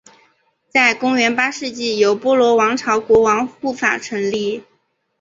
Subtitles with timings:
[0.67, 4.63] 在公元八世纪由波罗王朝国王护法成立。